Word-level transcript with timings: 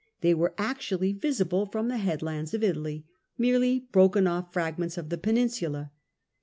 They 0.21 0.33
were 0.33 0.55
actually 0.57 1.13
visible 1.13 1.67
from 1.67 1.87
the 1.87 1.99
headlands 1.99 2.55
of 2.55 2.63
Italy— 2.63 3.05
mere 3.37 3.81
broken 3.91 4.25
off 4.25 4.51
fragments 4.51 4.97
of 4.97 5.09
the 5.09 5.17
peninsula. 5.19 5.91